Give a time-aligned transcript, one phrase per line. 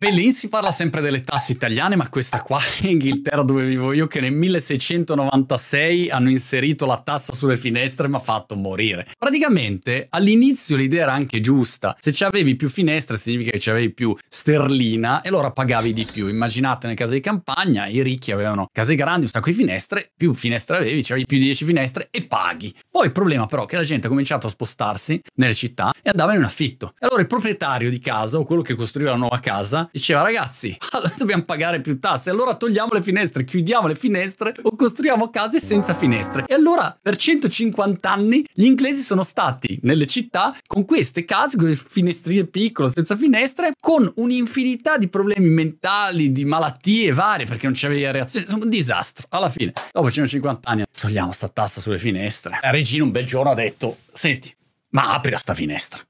[0.00, 4.06] Pelin si parla sempre delle tasse italiane, ma questa qua in Inghilterra dove vivo io,
[4.06, 9.06] che nel 1696 hanno inserito la tassa sulle finestre, mi ha fatto morire.
[9.18, 11.94] Praticamente all'inizio l'idea era anche giusta.
[12.00, 16.06] Se ci avevi più finestre significa che ci avevi più sterlina e allora pagavi di
[16.10, 16.28] più.
[16.28, 20.32] Immaginate nelle case di campagna, i ricchi avevano case grandi, un sacco di finestre, più
[20.32, 22.74] finestre avevi, c'avevi più di 10 finestre e paghi.
[22.90, 26.08] Poi il problema però è che la gente ha cominciato a spostarsi nelle città e
[26.08, 26.94] andava in affitto.
[26.98, 30.76] E allora il proprietario di casa o quello che costruiva la nuova casa diceva ragazzi,
[31.16, 35.94] dobbiamo pagare più tasse, allora togliamo le finestre, chiudiamo le finestre o costruiamo case senza
[35.94, 36.44] finestre.
[36.46, 41.68] E allora per 150 anni gli inglesi sono stati nelle città con queste case, con
[41.68, 47.74] le finestrine piccole, senza finestre, con un'infinità di problemi mentali, di malattie varie, perché non
[47.76, 49.26] c'aveva reazione, un disastro.
[49.30, 52.58] Alla fine, dopo 150 anni, togliamo sta tassa sulle finestre.
[52.62, 54.52] La regina un bel giorno ha detto, senti,
[54.90, 56.02] ma apri sta finestra.